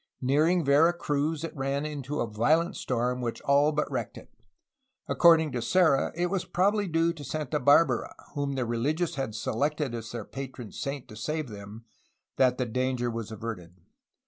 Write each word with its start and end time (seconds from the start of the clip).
Nearing 0.19 0.65
Vera 0.65 0.93
Cruz 0.93 1.43
it 1.43 1.55
ran 1.55 1.85
into 1.85 2.21
a 2.21 2.27
violent 2.27 2.75
storm 2.75 3.21
which 3.21 3.39
all 3.41 3.71
but 3.71 3.85
wrecked 3.91 4.17
it. 4.17 4.33
According 5.07 5.51
to 5.51 5.61
Serra 5.61 6.11
it 6.15 6.31
was 6.31 6.43
probably 6.43 6.87
due 6.87 7.13
to 7.13 7.23
Santa 7.23 7.59
Barbara, 7.59 8.15
whom 8.33 8.53
the 8.55 8.65
religious 8.65 9.13
had 9.13 9.35
selected 9.35 9.93
as 9.93 10.11
their 10.11 10.25
patron 10.25 10.71
saint 10.71 11.07
to 11.09 11.15
save 11.15 11.49
them, 11.49 11.85
that 12.37 12.57
the 12.57 12.65
danger 12.65 13.11
was 13.11 13.29
averted. 13.31 13.75